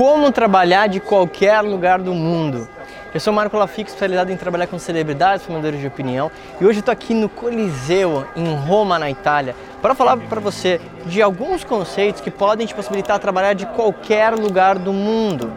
[0.00, 2.66] como trabalhar de qualquer lugar do mundo.
[3.12, 6.90] Eu sou Marco Lafico, especializado em trabalhar com celebridades, formadores de opinião, e hoje estou
[6.90, 12.30] aqui no Coliseu, em Roma, na Itália, para falar para você de alguns conceitos que
[12.30, 15.52] podem te possibilitar trabalhar de qualquer lugar do mundo.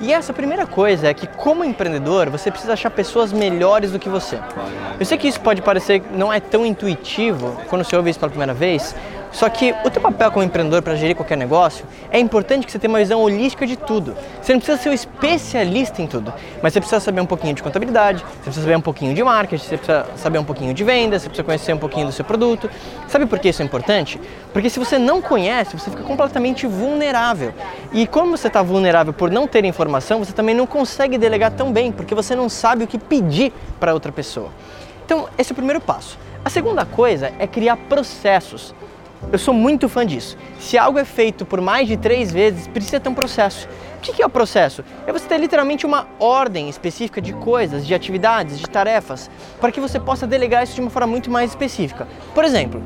[0.00, 4.08] E essa primeira coisa é que, como empreendedor, você precisa achar pessoas melhores do que
[4.08, 4.38] você.
[4.98, 8.30] Eu sei que isso pode parecer não é tão intuitivo quando você ouve isso pela
[8.30, 8.96] primeira vez,
[9.34, 12.78] só que o teu papel como empreendedor para gerir qualquer negócio é importante que você
[12.78, 14.16] tenha uma visão holística de tudo.
[14.40, 16.32] Você não precisa ser um especialista em tudo,
[16.62, 19.64] mas você precisa saber um pouquinho de contabilidade, você precisa saber um pouquinho de marketing,
[19.64, 22.70] você precisa saber um pouquinho de venda, você precisa conhecer um pouquinho do seu produto.
[23.08, 24.20] Sabe por que isso é importante?
[24.52, 27.52] Porque se você não conhece, você fica completamente vulnerável.
[27.92, 31.72] E como você está vulnerável por não ter informação, você também não consegue delegar tão
[31.72, 34.50] bem, porque você não sabe o que pedir para outra pessoa.
[35.04, 36.16] Então, esse é o primeiro passo.
[36.44, 38.72] A segunda coisa é criar processos.
[39.32, 40.36] Eu sou muito fã disso.
[40.60, 43.68] Se algo é feito por mais de três vezes, precisa ter um processo.
[43.98, 44.84] O que é o processo?
[45.06, 49.80] É você ter literalmente uma ordem específica de coisas, de atividades, de tarefas, para que
[49.80, 52.06] você possa delegar isso de uma forma muito mais específica.
[52.34, 52.82] Por exemplo,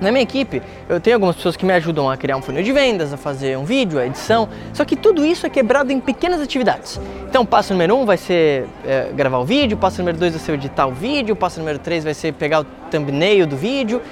[0.00, 2.72] na minha equipe, eu tenho algumas pessoas que me ajudam a criar um funil de
[2.72, 6.42] vendas, a fazer um vídeo, a edição, só que tudo isso é quebrado em pequenas
[6.42, 7.00] atividades.
[7.28, 10.52] Então, passo número um vai ser é, gravar o vídeo, passo número dois vai ser
[10.52, 14.02] editar o vídeo, passo número três vai ser pegar o thumbnail do vídeo,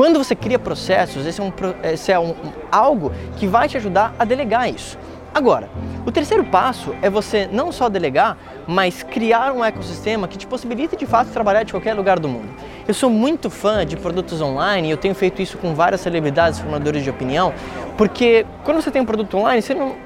[0.00, 2.34] quando você cria processos, esse é, um, esse é um,
[2.72, 4.96] algo que vai te ajudar a delegar isso.
[5.34, 5.68] Agora,
[6.06, 10.96] o terceiro passo é você não só delegar, mas criar um ecossistema que te possibilite
[10.96, 12.48] de fato trabalhar de qualquer lugar do mundo.
[12.88, 17.04] Eu sou muito fã de produtos online eu tenho feito isso com várias celebridades formadores
[17.04, 17.52] de opinião,
[17.98, 19.96] porque quando você tem um produto online, você não,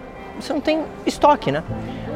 [0.40, 1.62] você não tem estoque, né?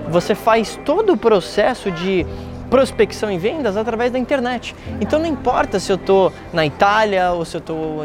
[0.09, 2.27] Você faz todo o processo de
[2.71, 4.75] prospecção e vendas através da internet.
[5.01, 8.05] Então não importa se eu estou na Itália ou se eu estou,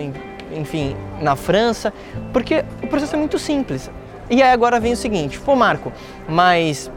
[0.52, 1.94] enfim, na França,
[2.31, 3.89] porque o processo é muito simples.
[4.30, 5.91] E aí agora vem o seguinte, pô Marco,
[6.28, 6.89] mas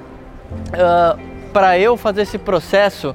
[0.69, 1.19] uh,
[1.53, 3.15] para eu fazer esse processo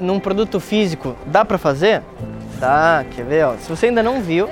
[0.00, 2.02] num produto físico, dá para fazer?
[2.58, 3.44] Tá, quer ver?
[3.44, 4.48] Ó, se você ainda não viu,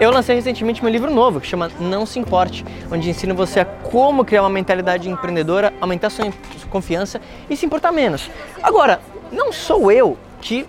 [0.00, 3.64] eu lancei recentemente meu livro novo que chama Não Se Importe, onde ensino você a
[3.64, 6.32] como criar uma mentalidade empreendedora, aumentar sua
[6.70, 8.30] confiança e se importar menos.
[8.62, 9.00] Agora,
[9.30, 10.66] não sou eu que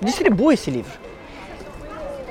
[0.00, 0.92] distribuo esse livro.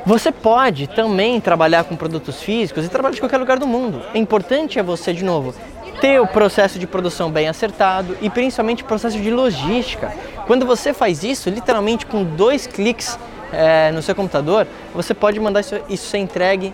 [0.05, 4.03] Você pode também trabalhar com produtos físicos e trabalhar de qualquer lugar do mundo.
[4.13, 5.55] O importante é você, de novo,
[5.99, 10.13] ter o processo de produção bem acertado e principalmente o processo de logística.
[10.45, 13.17] Quando você faz isso, literalmente com dois cliques
[13.51, 16.73] é, no seu computador, você pode mandar isso, isso ser entregue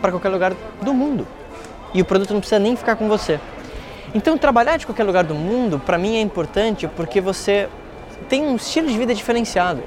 [0.00, 0.52] para qualquer lugar
[0.82, 1.26] do mundo.
[1.94, 3.40] E o produto não precisa nem ficar com você.
[4.14, 7.68] Então, trabalhar de qualquer lugar do mundo, para mim, é importante porque você
[8.28, 9.82] tem um estilo de vida diferenciado.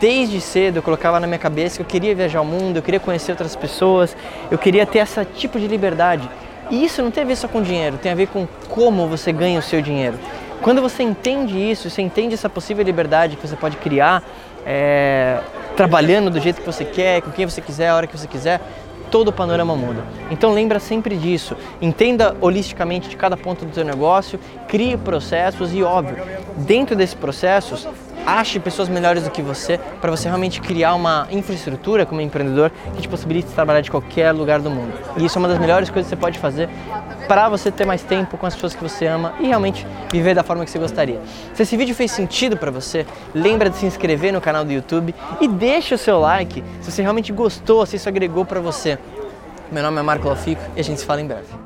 [0.00, 3.00] Desde cedo eu colocava na minha cabeça que eu queria viajar ao mundo, eu queria
[3.00, 4.16] conhecer outras pessoas,
[4.50, 6.28] eu queria ter esse tipo de liberdade.
[6.70, 9.30] E isso não tem a ver só com dinheiro, tem a ver com como você
[9.30, 10.18] ganha o seu dinheiro.
[10.64, 14.24] Quando você entende isso, você entende essa possível liberdade que você pode criar,
[14.64, 15.38] é,
[15.76, 18.62] trabalhando do jeito que você quer, com quem você quiser, a hora que você quiser,
[19.10, 20.02] todo o panorama muda.
[20.30, 21.54] Então lembra sempre disso.
[21.82, 26.16] Entenda holisticamente de cada ponto do seu negócio, crie processos e óbvio,
[26.56, 27.86] dentro desses processos,
[28.26, 33.02] ache pessoas melhores do que você para você realmente criar uma infraestrutura como empreendedor que
[33.02, 34.92] te possibilite trabalhar de qualquer lugar do mundo.
[35.16, 36.68] E isso é uma das melhores coisas que você pode fazer
[37.28, 40.42] para você ter mais tempo com as pessoas que você ama e realmente viver da
[40.42, 41.20] forma que você gostaria.
[41.54, 45.14] Se esse vídeo fez sentido para você, lembra de se inscrever no canal do YouTube
[45.40, 48.98] e deixa o seu like se você realmente gostou, se isso agregou para você.
[49.72, 51.63] Meu nome é Marco Lafico e a gente se fala em breve.